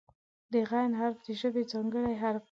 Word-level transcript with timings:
د 0.53 0.53
"غ" 0.69 0.71
حرف 0.99 1.15
د 1.25 1.27
ژبې 1.39 1.63
ځانګړی 1.71 2.13
حرف 2.21 2.37
دی. 2.39 2.39